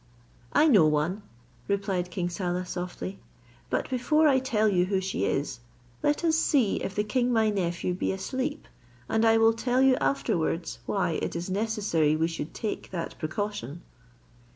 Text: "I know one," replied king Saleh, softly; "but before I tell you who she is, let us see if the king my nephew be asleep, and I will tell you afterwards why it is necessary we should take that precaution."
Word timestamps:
"I 0.51 0.67
know 0.67 0.87
one," 0.87 1.21
replied 1.67 2.09
king 2.09 2.27
Saleh, 2.27 2.65
softly; 2.67 3.19
"but 3.69 3.87
before 3.87 4.27
I 4.27 4.39
tell 4.39 4.67
you 4.67 4.85
who 4.85 4.99
she 4.99 5.25
is, 5.25 5.59
let 6.01 6.23
us 6.23 6.35
see 6.35 6.77
if 6.77 6.95
the 6.95 7.03
king 7.03 7.31
my 7.31 7.51
nephew 7.51 7.93
be 7.93 8.11
asleep, 8.11 8.67
and 9.07 9.23
I 9.23 9.37
will 9.37 9.53
tell 9.53 9.79
you 9.83 9.97
afterwards 9.97 10.79
why 10.87 11.19
it 11.21 11.35
is 11.35 11.51
necessary 11.51 12.15
we 12.15 12.27
should 12.27 12.51
take 12.55 12.89
that 12.89 13.15
precaution." 13.19 13.83